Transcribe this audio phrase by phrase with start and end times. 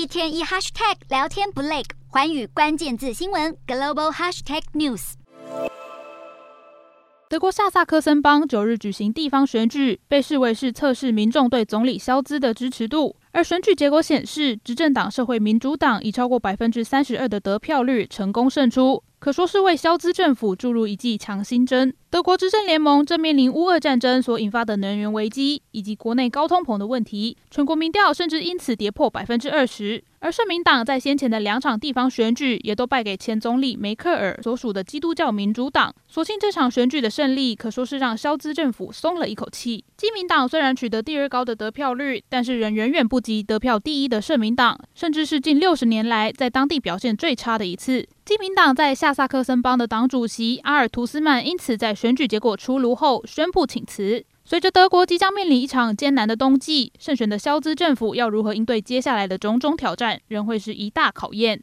[0.00, 5.12] 一天一 hashtag 聊天不累，环宇关键字新闻 global hashtag news。
[7.28, 13.14] 德国下萨克森邦九日举行地方选举，被视为是测试民众对总理肖兹的支持度。
[13.32, 21.94] 而选举结果显示，执政党社会民主党以超过百分之三十二的得票率成功胜出，可说是为萧兹政府注入一剂强心针。
[22.08, 30.02] 德国执政联盟正面临乌俄战争所引发的能源危机以及国内高通膨的问题，全国民调甚至因此跌破百分之二十。
[30.20, 35.94] 而社民党在先前的两场地方选举也都败给前总理梅克尔所属的基督教民主党。
[36.08, 39.84] 所幸这场选举的胜利可说是让萧兹政府松了一口气。
[39.98, 48.08] 基民党虽然取得第二高的得票率，但是仍远远不及得票第一的社民党，甚至是近六十年来在当地表现最差的一次。
[48.30, 54.24] 基民党在下萨克森邦的党主席阿尔图斯曼因此在选举结果出炉后宣布请辞。
[54.44, 61.60] 随着德国即将面临一场艰难的冬季，胜选的肖兹政府要如何应对接下来的种种挑战，仍会是一大考验。